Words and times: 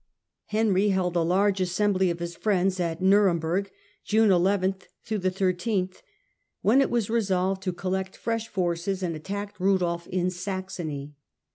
Henry 0.47 0.87
held 0.87 1.15
a 1.15 1.19
large 1.21 1.61
assembly 1.61 2.09
of 2.09 2.17
his 2.17 2.35
friends 2.35 2.79
at 2.79 3.03
Nu 3.03 3.17
remberg 3.17 3.67
(June 4.03 4.31
11 4.31 4.77
13), 5.05 5.89
when 6.63 6.81
it 6.81 6.89
was 6.89 7.07
resolved 7.11 7.61
to 7.61 7.71
collect 7.71 8.17
fresh 8.17 8.47
forces 8.47 9.03
and 9.03 9.15
attack 9.15 9.59
Rudolf 9.59 10.07
in 10.07 10.31
Saxony. 10.31 11.13